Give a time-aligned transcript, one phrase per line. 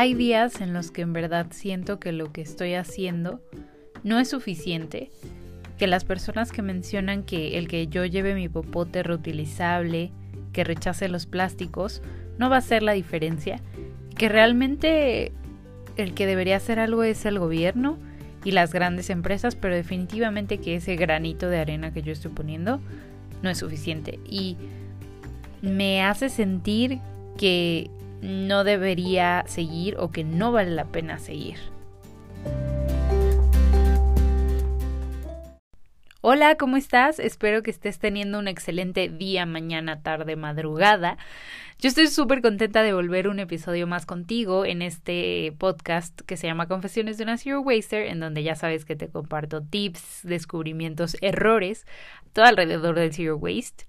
[0.00, 3.40] Hay días en los que en verdad siento que lo que estoy haciendo
[4.04, 5.10] no es suficiente,
[5.76, 10.12] que las personas que mencionan que el que yo lleve mi popote reutilizable,
[10.52, 12.00] que rechace los plásticos,
[12.38, 13.60] no va a ser la diferencia,
[14.16, 15.32] que realmente
[15.96, 17.98] el que debería hacer algo es el gobierno
[18.44, 22.80] y las grandes empresas, pero definitivamente que ese granito de arena que yo estoy poniendo
[23.42, 24.20] no es suficiente.
[24.30, 24.58] Y
[25.60, 27.00] me hace sentir
[27.36, 27.90] que
[28.20, 31.58] no debería seguir o que no vale la pena seguir.
[36.20, 37.20] Hola, ¿cómo estás?
[37.20, 41.16] Espero que estés teniendo un excelente día, mañana, tarde, madrugada.
[41.78, 46.48] Yo estoy súper contenta de volver un episodio más contigo en este podcast que se
[46.48, 51.16] llama Confesiones de una Zero Waster, en donde ya sabes que te comparto tips, descubrimientos,
[51.20, 51.86] errores,
[52.32, 53.86] todo alrededor del Zero Waste.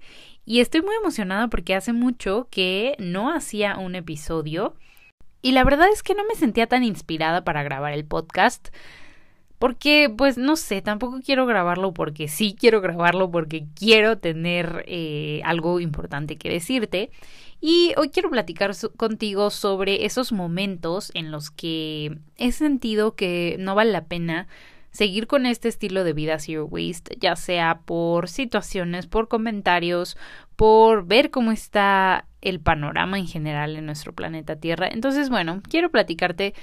[0.50, 4.74] Y estoy muy emocionada porque hace mucho que no hacía un episodio.
[5.44, 8.70] Y la verdad es que no me sentía tan inspirada para grabar el podcast.
[9.60, 15.42] Porque, pues, no sé, tampoco quiero grabarlo porque sí quiero grabarlo porque quiero tener eh,
[15.46, 17.12] algo importante que decirte.
[17.62, 23.76] Y hoy quiero platicar contigo sobre esos momentos en los que he sentido que no
[23.76, 24.48] vale la pena
[24.92, 30.18] seguir con este estilo de vida zero waste, ya sea por situaciones, por comentarios,
[30.56, 34.88] por ver cómo está el panorama en general en nuestro planeta Tierra.
[34.92, 36.54] Entonces, bueno, quiero platicarte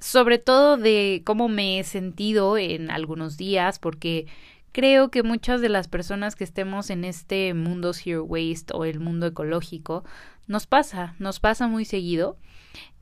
[0.00, 4.26] sobre todo de cómo me he sentido en algunos días, porque
[4.72, 9.00] creo que muchas de las personas que estemos en este mundo zero waste o el
[9.00, 10.04] mundo ecológico,
[10.46, 12.36] nos pasa, nos pasa muy seguido.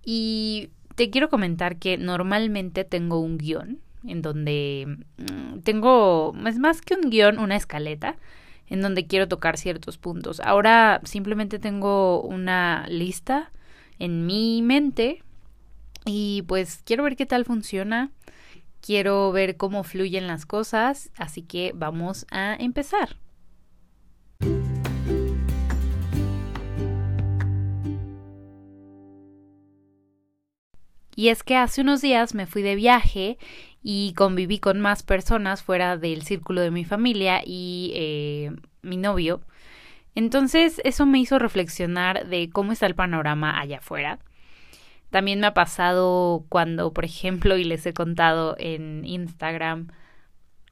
[0.04, 6.80] Y te quiero comentar que normalmente tengo un guion en donde mm, tengo, es más
[6.80, 8.16] que un guion, una escaleta
[8.68, 10.40] en donde quiero tocar ciertos puntos.
[10.40, 13.52] Ahora simplemente tengo una lista
[13.98, 15.22] en mi mente
[16.04, 18.10] y pues quiero ver qué tal funciona.
[18.80, 23.16] Quiero ver cómo fluyen las cosas, así que vamos a empezar.
[31.14, 33.38] Y es que hace unos días me fui de viaje
[33.82, 39.42] y conviví con más personas fuera del círculo de mi familia y eh, mi novio.
[40.14, 44.18] Entonces eso me hizo reflexionar de cómo está el panorama allá afuera.
[45.10, 49.88] También me ha pasado cuando, por ejemplo, y les he contado en Instagram,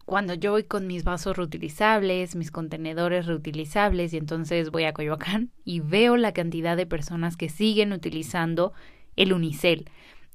[0.06, 5.50] cuando yo voy con mis vasos reutilizables, mis contenedores reutilizables, y entonces voy a Coyoacán
[5.64, 8.72] y veo la cantidad de personas que siguen utilizando
[9.16, 9.90] el unicel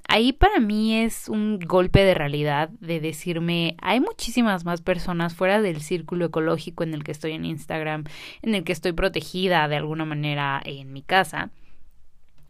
[0.07, 5.61] ahí para mí es un golpe de realidad de decirme, hay muchísimas más personas fuera
[5.61, 8.05] del círculo ecológico en el que estoy en Instagram,
[8.41, 11.51] en el que estoy protegida de alguna manera en mi casa.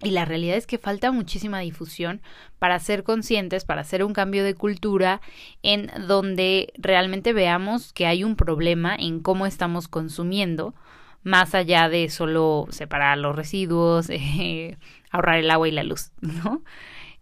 [0.04, 2.22] Y la realidad es que falta muchísima difusión
[2.60, 5.22] para ser conscientes, para hacer un cambio de cultura
[5.64, 10.76] en donde realmente veamos que hay un problema en cómo estamos consumiendo,
[11.24, 14.78] más allá de solo separar los residuos, eh,
[15.12, 16.62] ahorrar el agua y la luz, ¿no?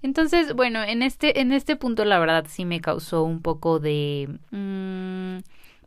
[0.03, 4.37] Entonces, bueno, en este, en este punto la verdad sí me causó un poco de,
[4.51, 5.37] mm,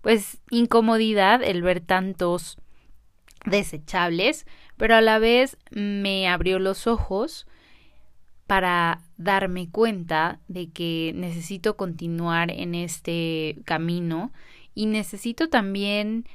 [0.01, 2.59] pues, incomodidad el ver tantos
[3.45, 4.47] desechables,
[4.79, 7.47] pero a la vez me abrió los ojos
[8.47, 14.33] para darme cuenta de que necesito continuar en este camino
[14.75, 16.27] y necesito también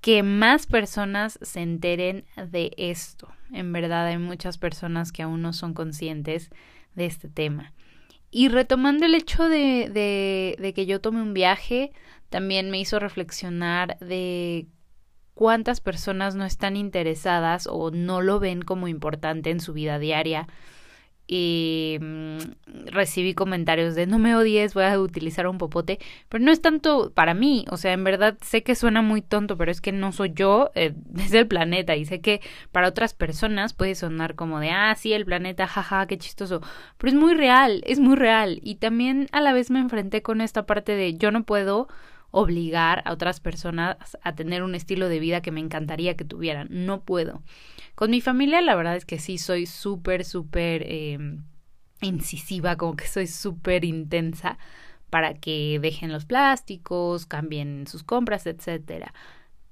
[0.00, 3.28] que más personas se enteren de esto.
[3.52, 6.50] En verdad hay muchas personas que aún no son conscientes
[6.94, 7.72] de este tema.
[8.30, 9.88] Y retomando el hecho de,
[10.58, 11.92] de, que yo tome un viaje,
[12.28, 14.66] también me hizo reflexionar de
[15.34, 20.46] cuántas personas no están interesadas o no lo ven como importante en su vida diaria
[21.30, 22.38] y mm,
[22.86, 25.98] recibí comentarios de no me odies, voy a utilizar un popote,
[26.30, 29.58] pero no es tanto para mí, o sea, en verdad sé que suena muy tonto,
[29.58, 32.40] pero es que no soy yo, eh, es el planeta y sé que
[32.72, 36.62] para otras personas puede sonar como de, ah, sí, el planeta, jaja, qué chistoso,
[36.96, 40.40] pero es muy real, es muy real y también a la vez me enfrenté con
[40.40, 41.88] esta parte de yo no puedo
[42.30, 46.68] obligar a otras personas a tener un estilo de vida que me encantaría que tuvieran.
[46.70, 47.42] No puedo.
[47.94, 51.18] Con mi familia la verdad es que sí soy súper, súper eh,
[52.00, 54.58] incisiva, como que soy súper intensa
[55.10, 59.14] para que dejen los plásticos, cambien sus compras, etcétera.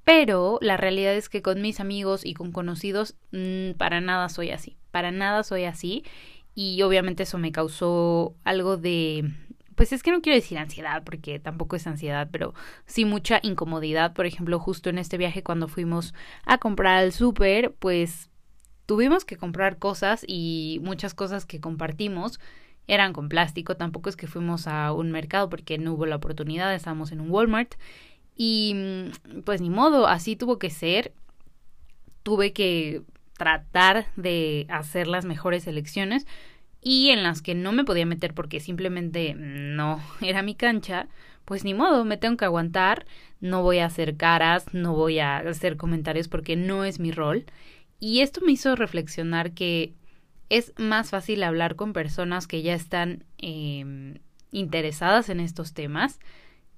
[0.05, 4.51] Pero la realidad es que con mis amigos y con conocidos mm, para nada soy
[4.51, 6.05] así, para nada soy así
[6.55, 9.31] y obviamente eso me causó algo de
[9.77, 12.55] pues es que no quiero decir ansiedad, porque tampoco es ansiedad, pero
[12.87, 14.15] sí mucha incomodidad.
[14.15, 16.15] Por ejemplo, justo en este viaje cuando fuimos
[16.45, 18.31] a comprar al súper, pues
[18.87, 22.41] tuvimos que comprar cosas y muchas cosas que compartimos
[22.87, 23.77] eran con plástico.
[23.77, 27.31] Tampoco es que fuimos a un mercado porque no hubo la oportunidad, estábamos en un
[27.31, 27.75] Walmart.
[28.35, 31.13] Y mm, pues ni modo, así tuvo que ser.
[32.23, 33.03] Tuve que
[33.37, 36.27] tratar de hacer las mejores elecciones
[36.89, 41.09] y en las que no me podía meter porque simplemente no era mi cancha,
[41.45, 43.07] pues ni modo, me tengo que aguantar,
[43.41, 47.45] no voy a hacer caras, no voy a hacer comentarios porque no es mi rol.
[47.99, 49.95] Y esto me hizo reflexionar que
[50.49, 54.21] es más fácil hablar con personas que ya están eh,
[54.53, 56.21] interesadas en estos temas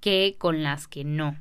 [0.00, 1.36] que con las que no.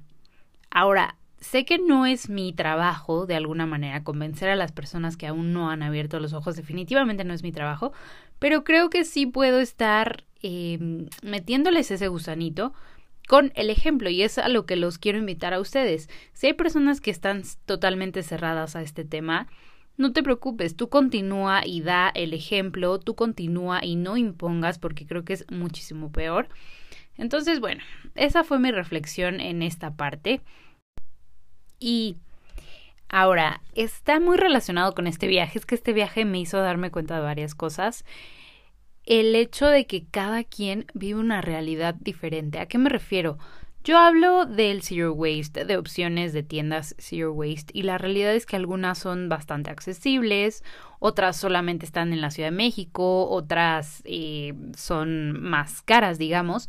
[0.72, 1.16] Ahora,
[1.48, 5.54] sé que no es mi trabajo, de alguna manera, convencer a las personas que aún
[5.54, 7.94] no han abierto los ojos, definitivamente no es mi trabajo,
[8.40, 12.74] pero creo que sí puedo estar eh, metiéndoles ese gusanito
[13.28, 16.10] con el ejemplo y es a lo que los quiero invitar a ustedes.
[16.34, 19.48] Si hay personas que están totalmente cerradas a este tema,
[19.98, 25.08] no te preocupes, tú continúa y da el ejemplo, tú continúa y no impongas porque
[25.08, 26.50] creo que es muchísimo peor.
[27.18, 27.82] Entonces, bueno,
[28.16, 30.42] esa fue mi reflexión en esta parte.
[31.80, 32.18] Y
[33.10, 37.16] ahora, está muy relacionado con este viaje, es que este viaje me hizo darme cuenta
[37.16, 38.06] de varias cosas.
[39.06, 42.60] El hecho de que cada quien vive una realidad diferente.
[42.60, 43.38] ¿A qué me refiero?
[43.88, 48.46] Yo hablo del Zero Waste, de opciones de tiendas Zero Waste, y la realidad es
[48.46, 50.62] que algunas son bastante accesibles,
[51.00, 56.68] otras solamente están en la Ciudad de México, otras eh, son más caras, digamos,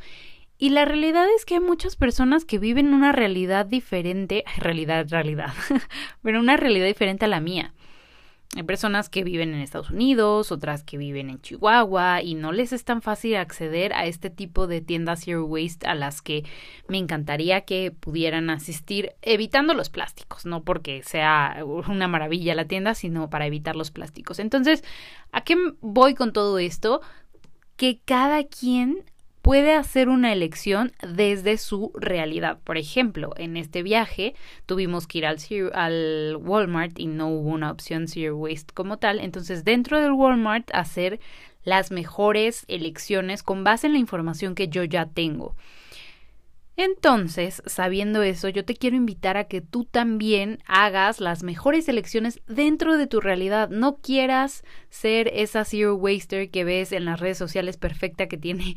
[0.59, 5.55] y la realidad es que hay muchas personas que viven una realidad diferente, realidad, realidad,
[6.23, 7.73] pero una realidad diferente a la mía.
[8.57, 12.73] Hay personas que viven en Estados Unidos, otras que viven en Chihuahua y no les
[12.73, 16.45] es tan fácil acceder a este tipo de tiendas Zero Waste a las que
[16.89, 22.95] me encantaría que pudieran asistir evitando los plásticos, no porque sea una maravilla la tienda,
[22.95, 24.39] sino para evitar los plásticos.
[24.39, 24.83] Entonces,
[25.31, 27.03] ¿a qué voy con todo esto?
[27.77, 29.05] Que cada quien
[29.49, 32.59] puede hacer una elección desde su realidad.
[32.65, 34.35] Por ejemplo, en este viaje
[34.67, 35.39] tuvimos que ir al,
[35.73, 39.21] al Walmart y no hubo una opción Zero Waste como tal.
[39.21, 41.19] Entonces, dentro del Walmart, hacer
[41.65, 45.57] las mejores elecciones con base en la información que yo ya tengo.
[46.81, 52.41] Entonces, sabiendo eso, yo te quiero invitar a que tú también hagas las mejores elecciones
[52.47, 53.69] dentro de tu realidad.
[53.69, 58.77] No quieras ser esa zero waster que ves en las redes sociales perfecta que tiene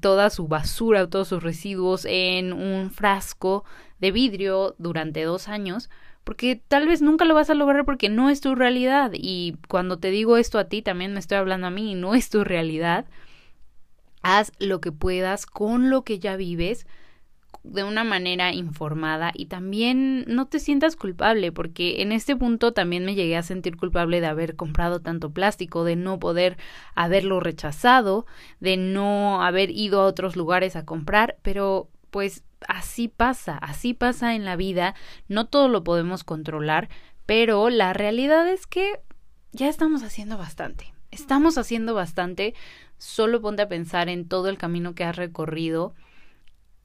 [0.00, 3.64] toda su basura todos sus residuos en un frasco
[4.00, 5.88] de vidrio durante dos años,
[6.24, 9.12] porque tal vez nunca lo vas a lograr porque no es tu realidad.
[9.14, 12.14] Y cuando te digo esto a ti, también me estoy hablando a mí y no
[12.14, 13.06] es tu realidad.
[14.22, 16.86] Haz lo que puedas con lo que ya vives
[17.64, 23.04] de una manera informada y también no te sientas culpable porque en este punto también
[23.04, 26.56] me llegué a sentir culpable de haber comprado tanto plástico, de no poder
[26.94, 28.26] haberlo rechazado,
[28.60, 34.34] de no haber ido a otros lugares a comprar, pero pues así pasa, así pasa
[34.34, 34.94] en la vida,
[35.28, 36.88] no todo lo podemos controlar,
[37.26, 39.00] pero la realidad es que
[39.52, 40.94] ya estamos haciendo bastante.
[41.10, 42.54] Estamos haciendo bastante,
[42.98, 45.94] solo ponte a pensar en todo el camino que has recorrido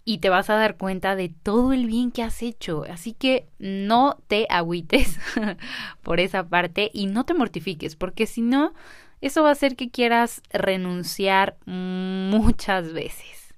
[0.06, 2.84] y te vas a dar cuenta de todo el bien que has hecho.
[2.90, 5.20] Así que no te agüites
[6.02, 8.74] por esa parte y no te mortifiques, porque si no,
[9.22, 13.54] eso va a hacer que quieras renunciar muchas veces.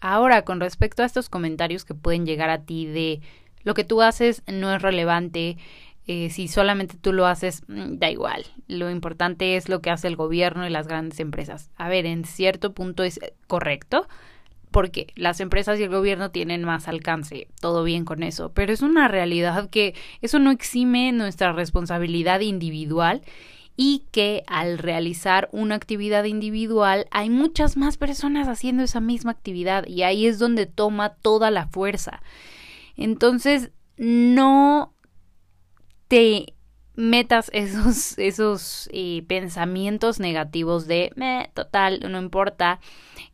[0.00, 3.20] Ahora, con respecto a estos comentarios que pueden llegar a ti de
[3.64, 5.58] lo que tú haces no es relevante,
[6.10, 8.46] eh, si solamente tú lo haces, mm, da igual.
[8.66, 11.70] Lo importante es lo que hace el gobierno y las grandes empresas.
[11.76, 14.08] A ver, en cierto punto es correcto,
[14.70, 18.80] porque las empresas y el gobierno tienen más alcance, todo bien con eso, pero es
[18.80, 23.22] una realidad que eso no exime nuestra responsabilidad individual
[23.76, 29.86] y que al realizar una actividad individual hay muchas más personas haciendo esa misma actividad
[29.86, 32.22] y ahí es donde toma toda la fuerza.
[32.96, 34.94] Entonces, no
[36.08, 36.54] te
[36.98, 41.12] metas esos, esos eh, pensamientos negativos de,
[41.54, 42.80] total, no importa.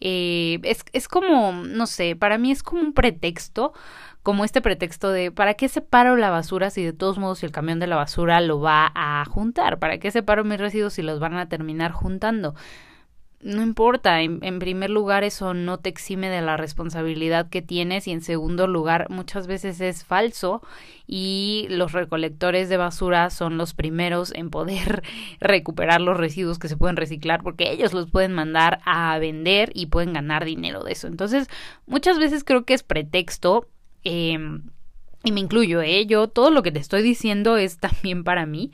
[0.00, 3.73] Eh, es, es como, no sé, para mí es como un pretexto,
[4.23, 7.78] como este pretexto de, ¿para qué separo la basura si de todos modos el camión
[7.78, 9.78] de la basura lo va a juntar?
[9.78, 12.54] ¿Para qué separo mis residuos si los van a terminar juntando?
[13.45, 18.13] No importa, en, primer lugar eso no te exime de la responsabilidad que tienes y
[18.13, 20.63] en segundo lugar muchas veces es falso
[21.07, 25.03] y los recolectores de basura son los primeros en poder
[25.41, 29.87] recuperar los residuos que se pueden reciclar porque ellos los pueden mandar a vender y
[29.87, 31.07] pueden ganar dinero de eso.
[31.07, 31.49] Entonces
[31.87, 33.69] muchas veces creo que es pretexto.
[34.05, 34.39] Eh,
[35.23, 36.07] Y me incluyo, ¿eh?
[36.07, 38.73] Yo todo lo que te estoy diciendo es también para mí.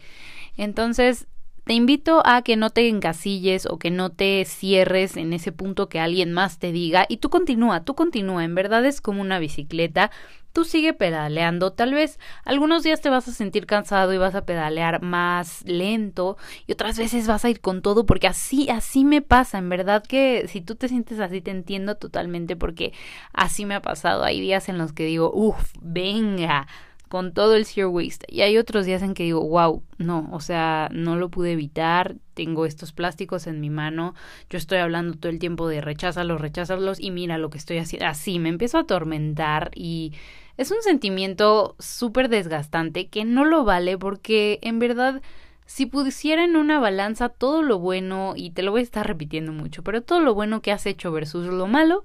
[0.57, 1.27] Entonces,
[1.71, 5.89] te invito a que no te encasilles o que no te cierres en ese punto
[5.89, 9.39] que alguien más te diga y tú continúa, tú continúa, en verdad es como una
[9.39, 10.11] bicicleta,
[10.53, 14.45] tú sigue pedaleando, tal vez algunos días te vas a sentir cansado y vas a
[14.45, 16.37] pedalear más lento
[16.67, 20.03] y otras veces vas a ir con todo porque así, así me pasa, en verdad
[20.03, 22.93] que si tú te sientes así te entiendo totalmente porque
[23.33, 26.67] así me ha pasado, hay días en los que digo, uff, venga,
[27.11, 28.25] con todo el zero waste.
[28.29, 32.15] Y hay otros días en que digo, wow, no, o sea, no lo pude evitar,
[32.35, 34.15] tengo estos plásticos en mi mano,
[34.49, 38.07] yo estoy hablando todo el tiempo de recházalos, recházalos y mira lo que estoy haciendo.
[38.07, 40.13] Así me empiezo a atormentar y
[40.57, 45.21] es un sentimiento súper desgastante que no lo vale porque en verdad
[45.67, 49.53] si pusiera en una balanza todo lo bueno, y te lo voy a estar repitiendo
[49.53, 52.03] mucho, pero todo lo bueno que has hecho versus lo malo,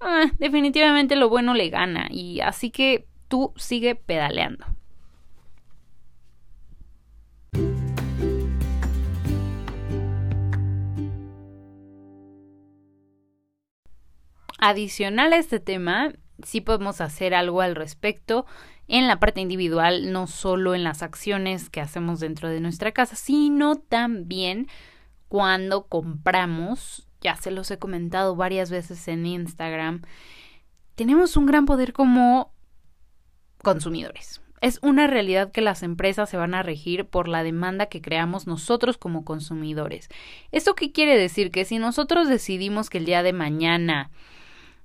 [0.00, 2.06] ah, definitivamente lo bueno le gana.
[2.10, 4.66] Y así que tú sigue pedaleando.
[14.60, 18.44] Adicional a este tema, sí podemos hacer algo al respecto
[18.88, 23.14] en la parte individual, no solo en las acciones que hacemos dentro de nuestra casa,
[23.14, 24.66] sino también
[25.28, 30.02] cuando compramos, ya se los he comentado varias veces en Instagram,
[30.96, 32.52] tenemos un gran poder como
[33.62, 34.40] consumidores.
[34.60, 38.46] Es una realidad que las empresas se van a regir por la demanda que creamos
[38.46, 40.08] nosotros como consumidores.
[40.50, 41.50] ¿Esto qué quiere decir?
[41.50, 44.10] Que si nosotros decidimos que el día de mañana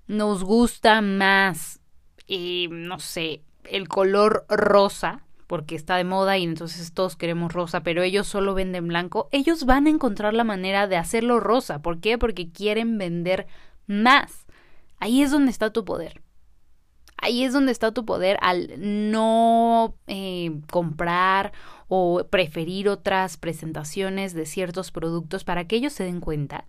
[0.06, 1.80] nos gusta más,
[2.28, 7.82] eh, no sé, el color rosa, porque está de moda y entonces todos queremos rosa,
[7.82, 11.82] pero ellos solo venden blanco, ellos van a encontrar la manera de hacerlo rosa.
[11.82, 12.18] ¿Por qué?
[12.18, 13.48] Porque quieren vender
[13.88, 14.46] más.
[15.00, 16.22] Ahí es donde está tu poder.
[17.24, 21.54] Ahí es donde está tu poder al no eh, comprar
[21.88, 26.66] o preferir otras presentaciones de ciertos productos para que ellos se den cuenta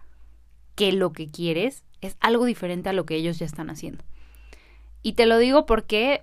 [0.76, 4.04] que lo que quieres es algo diferente a lo que ellos ya están haciendo.
[5.02, 6.23] Y te lo digo porque,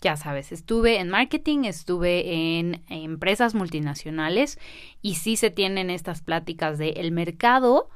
[0.00, 4.56] ya sabes, estuve en marketing, estuve en empresas multinacionales
[5.02, 7.88] y sí se tienen estas pláticas de el mercado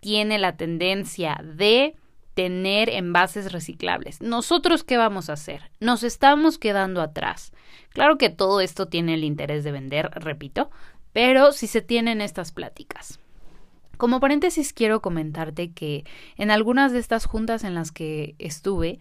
[0.00, 1.96] tiene la tendencia de
[2.38, 4.20] tener envases reciclables.
[4.20, 5.72] ¿Nosotros qué vamos a hacer?
[5.80, 7.52] Nos estamos quedando atrás.
[7.88, 10.70] Claro que todo esto tiene el interés de vender, repito,
[11.12, 13.18] pero si se tienen estas pláticas.
[13.96, 16.04] Como paréntesis quiero comentarte que
[16.36, 19.00] en algunas de estas juntas en las que estuve,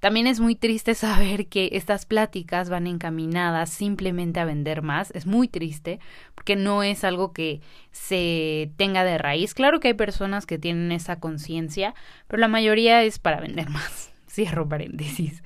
[0.00, 5.10] también es muy triste saber que estas pláticas van encaminadas simplemente a vender más.
[5.12, 6.00] Es muy triste
[6.34, 7.60] porque no es algo que
[7.92, 9.52] se tenga de raíz.
[9.52, 11.94] Claro que hay personas que tienen esa conciencia,
[12.26, 14.10] pero la mayoría es para vender más.
[14.26, 15.42] Cierro paréntesis.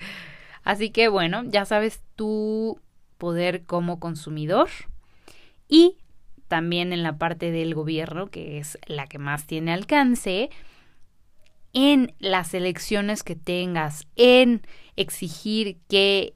[0.63, 2.81] Así que bueno, ya sabes tu
[3.19, 4.69] poder como consumidor
[5.69, 5.97] y
[6.47, 10.51] también en la parte del gobierno, que es la que más tiene alcance,
[11.75, 14.63] en las elecciones que tengas, en
[14.97, 16.35] exigir que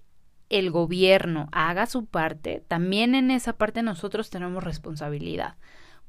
[0.50, 5.56] el gobierno haga su parte, también en esa parte nosotros tenemos responsabilidad.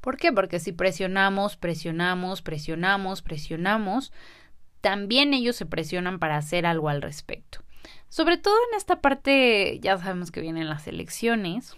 [0.00, 0.32] ¿Por qué?
[0.32, 4.12] Porque si presionamos, presionamos, presionamos, presionamos,
[4.80, 7.60] también ellos se presionan para hacer algo al respecto.
[8.08, 11.76] Sobre todo en esta parte, ya sabemos que vienen las elecciones,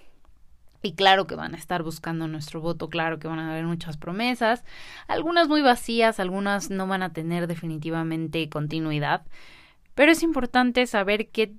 [0.83, 3.97] y claro que van a estar buscando nuestro voto, claro que van a haber muchas
[3.97, 4.65] promesas,
[5.07, 9.25] algunas muy vacías, algunas no van a tener definitivamente continuidad,
[9.95, 11.55] pero es importante saber que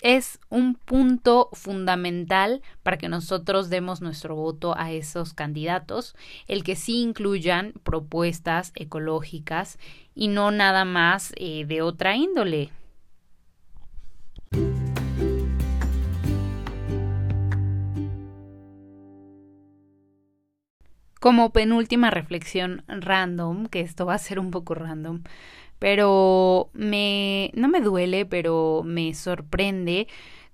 [0.00, 6.14] es un punto fundamental para que nosotros demos nuestro voto a esos candidatos,
[6.46, 9.78] el que sí incluyan propuestas ecológicas
[10.14, 12.70] y no nada más eh, de otra índole.
[21.24, 25.22] Como penúltima reflexión random, que esto va a ser un poco random,
[25.78, 30.06] pero me no me duele, pero me sorprende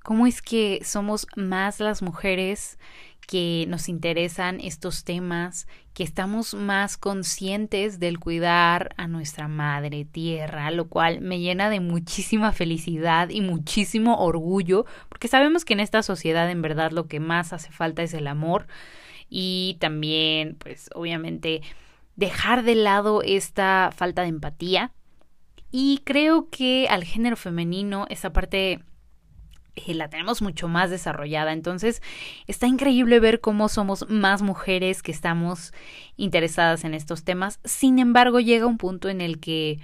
[0.04, 2.78] cómo es que somos más las mujeres
[3.26, 10.70] que nos interesan estos temas, que estamos más conscientes del cuidar a nuestra madre tierra,
[10.70, 16.04] lo cual me llena de muchísima felicidad y muchísimo orgullo, porque sabemos que en esta
[16.04, 18.68] sociedad en verdad lo que más hace falta es el amor
[19.30, 21.62] y también, pues obviamente,
[22.16, 24.92] dejar de lado esta falta de empatía.
[25.70, 28.80] Y creo que al género femenino esa parte
[29.76, 31.52] eh, la tenemos mucho más desarrollada.
[31.52, 32.02] Entonces,
[32.48, 35.72] está increíble ver cómo somos más mujeres que estamos
[36.16, 37.60] interesadas en estos temas.
[37.64, 39.78] Sin embargo, llega un punto en el que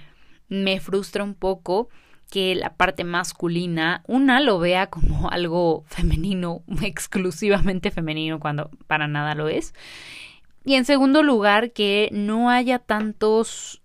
[0.49, 1.89] me frustra un poco
[2.29, 9.35] que la parte masculina, una lo vea como algo femenino, exclusivamente femenino, cuando para nada
[9.35, 9.73] lo es.
[10.65, 13.81] Y en segundo lugar, que no haya tantos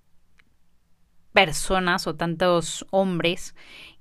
[1.33, 3.55] personas o tantos hombres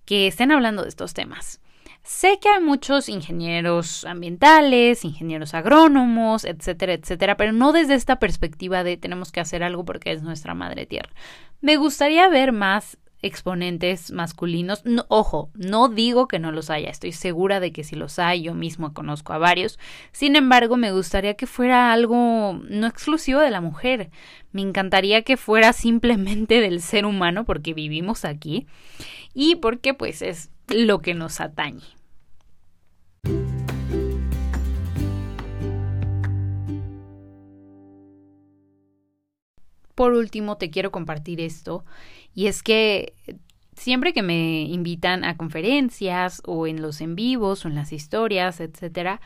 [0.06, 1.62] que estén hablando de estos temas.
[2.04, 8.84] Sé que hay muchos ingenieros ambientales, ingenieros agrónomos, etcétera, etcétera, pero no desde esta perspectiva
[8.84, 11.12] de tenemos que hacer algo porque es nuestra madre tierra.
[11.62, 14.84] Me gustaría ver más exponentes masculinos.
[15.08, 18.54] ojo, no digo que no los haya, estoy segura de que si los hay, yo
[18.54, 19.80] mismo conozco a varios.
[20.12, 24.10] Sin embargo, me gustaría que fuera algo no exclusivo de la mujer.
[24.52, 28.68] Me encantaría que fuera simplemente del ser humano porque vivimos aquí
[29.34, 32.01] y porque pues es lo que nos atañe.
[40.02, 41.86] Por último, te quiero compartir esto,
[42.34, 43.14] y es que
[43.76, 48.62] siempre que me invitan a conferencias o en los en vivos o en las historias,
[48.62, 49.22] etcétera,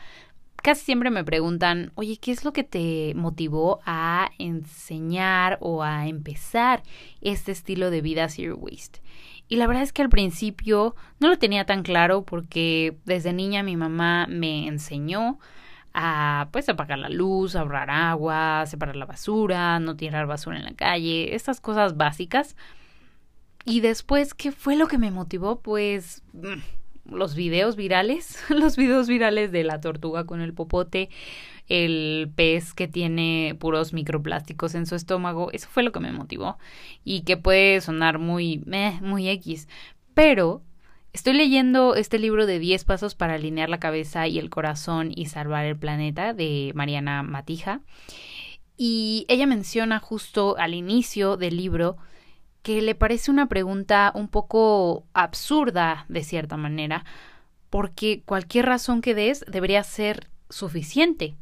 [0.56, 6.08] casi siempre me preguntan, oye, ¿qué es lo que te motivó a enseñar o a
[6.08, 6.82] empezar
[7.22, 9.00] este estilo de vida zero waste?
[9.48, 13.62] Y la verdad es que al principio no lo tenía tan claro porque desde niña
[13.62, 15.38] mi mamá me enseñó
[15.98, 20.74] a pues apagar la luz, ahorrar agua, separar la basura, no tirar basura en la
[20.74, 22.54] calle, estas cosas básicas.
[23.64, 25.60] Y después, ¿qué fue lo que me motivó?
[25.62, 31.08] Pues mm, los videos virales, los videos virales de la tortuga con el popote,
[31.66, 36.58] el pez que tiene puros microplásticos en su estómago, eso fue lo que me motivó
[37.04, 38.62] y que puede sonar muy,
[39.00, 39.66] muy X,
[40.12, 40.60] pero
[41.16, 45.24] estoy leyendo este libro de 10 pasos para alinear la cabeza y el corazón y
[45.26, 47.80] salvar el planeta de Mariana Matija
[48.76, 51.96] y ella menciona justo al inicio del libro
[52.62, 57.06] que le parece una pregunta un poco absurda de cierta manera,
[57.70, 61.34] porque cualquier razón que des debería ser suficiente.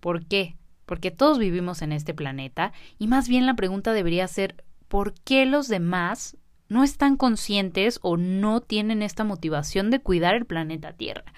[0.00, 0.56] ¿Por qué?
[0.86, 5.44] Porque todos vivimos en este planeta y más bien la pregunta debería ser ¿por qué
[5.44, 11.32] los demás no están conscientes o no tienen esta motivación de cuidar el planeta Tierra?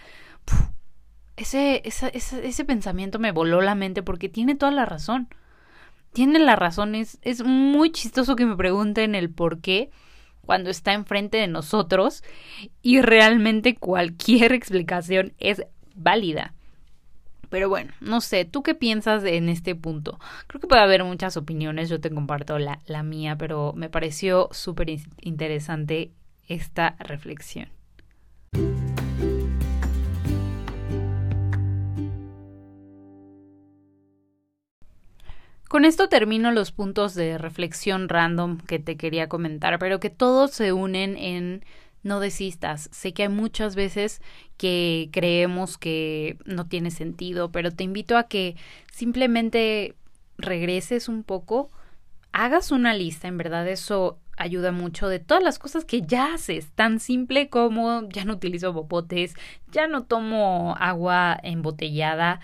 [1.37, 5.29] ese, ese, ese, pensamiento me voló la mente porque tiene toda la razón.
[6.13, 9.91] Tiene la razón, es, es muy chistoso que me pregunten el por qué
[10.45, 12.25] cuando está enfrente de nosotros
[12.83, 15.63] y realmente cualquier explicación es
[15.95, 16.55] válida.
[17.49, 20.19] Pero bueno, no sé, ¿tú qué piensas en este punto?
[20.47, 24.49] Creo que puede haber muchas opiniones, yo te comparto la, la mía, pero me pareció
[24.53, 26.13] súper interesante
[26.47, 27.69] esta reflexión.
[35.69, 40.53] Con esto termino los puntos de reflexión random que te quería comentar, pero que todos
[40.53, 41.63] se unen en
[42.03, 42.89] no desistas.
[42.93, 44.21] Sé que hay muchas veces
[44.57, 48.57] que creemos que no tiene sentido, pero te invito a que
[48.93, 49.97] simplemente
[50.37, 51.71] regreses un poco,
[52.33, 56.71] hagas una lista, en verdad eso ayuda mucho de todas las cosas que ya haces,
[56.73, 59.35] tan simple como ya no utilizo bopotes,
[59.73, 62.41] ya no tomo agua embotellada,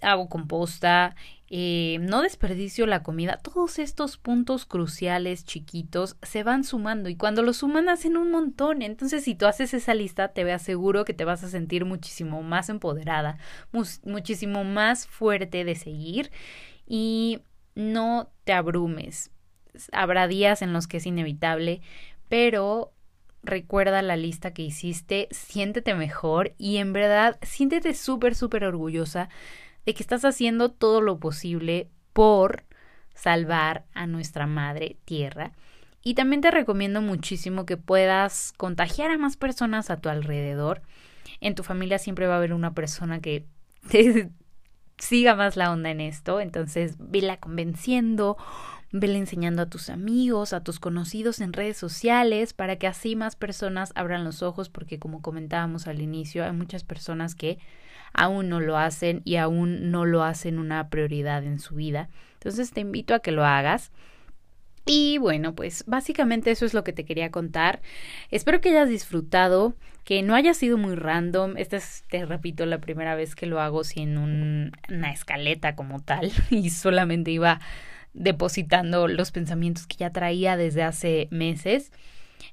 [0.00, 1.14] hago composta,
[1.52, 7.42] eh, no desperdicio la comida, todos estos puntos cruciales chiquitos se van sumando y cuando
[7.42, 8.82] los suman hacen un montón.
[8.82, 12.68] Entonces, si tú haces esa lista, te aseguro que te vas a sentir muchísimo más
[12.68, 13.38] empoderada,
[14.04, 16.30] muchísimo más fuerte de seguir
[16.86, 17.40] y
[17.74, 19.32] no te abrumes.
[19.90, 21.80] Habrá días en los que es inevitable,
[22.28, 22.92] pero
[23.42, 29.30] recuerda la lista que hiciste, siéntete mejor y en verdad siéntete súper, súper orgullosa
[29.86, 32.64] de que estás haciendo todo lo posible por
[33.14, 35.52] salvar a nuestra madre tierra.
[36.02, 40.82] Y también te recomiendo muchísimo que puedas contagiar a más personas a tu alrededor.
[41.40, 43.44] En tu familia siempre va a haber una persona que
[43.90, 44.30] te
[44.98, 46.40] siga más la onda en esto.
[46.40, 48.36] Entonces, vela convenciendo,
[48.92, 53.36] vela enseñando a tus amigos, a tus conocidos en redes sociales, para que así más
[53.36, 57.58] personas abran los ojos, porque como comentábamos al inicio, hay muchas personas que
[58.12, 62.08] aún no lo hacen y aún no lo hacen una prioridad en su vida.
[62.34, 63.92] Entonces te invito a que lo hagas.
[64.86, 67.80] Y bueno, pues básicamente eso es lo que te quería contar.
[68.30, 69.74] Espero que hayas disfrutado,
[70.04, 71.56] que no haya sido muy random.
[71.58, 76.32] Esta es, te repito, la primera vez que lo hago sin una escaleta como tal
[76.50, 77.60] y solamente iba
[78.12, 81.92] depositando los pensamientos que ya traía desde hace meses.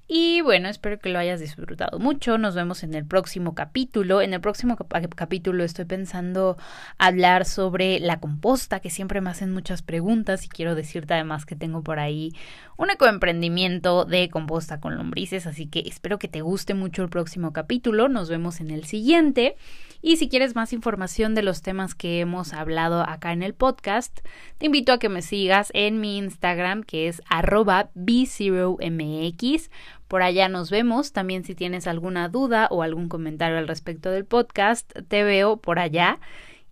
[0.10, 2.38] Y bueno, espero que lo hayas disfrutado mucho.
[2.38, 4.22] Nos vemos en el próximo capítulo.
[4.22, 6.56] En el próximo capítulo estoy pensando
[6.98, 11.58] hablar sobre la composta, que siempre me hacen muchas preguntas y quiero decirte además que
[11.58, 12.32] tengo por ahí
[12.78, 17.52] un ecoemprendimiento de composta con lombrices, así que espero que te guste mucho el próximo
[17.52, 18.08] capítulo.
[18.08, 19.58] Nos vemos en el siguiente.
[20.02, 24.20] Y si quieres más información de los temas que hemos hablado acá en el podcast,
[24.60, 29.70] te invito a que me sigas en mi Instagram que es arroba b0mx
[30.08, 31.12] por allá nos vemos.
[31.12, 35.80] También si tienes alguna duda o algún comentario al respecto del podcast, te veo por
[35.80, 36.20] allá.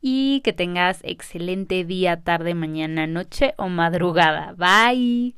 [0.01, 4.53] Y que tengas excelente día, tarde, mañana, noche o madrugada.
[4.53, 5.35] Bye.